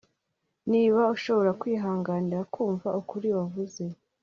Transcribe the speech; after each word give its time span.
Niba 0.71 1.01
ushobora 1.15 1.51
kwihanganira 1.61 2.39
kumva 2.53 2.87
ukuri 2.99 3.27
wavuze 3.37 3.83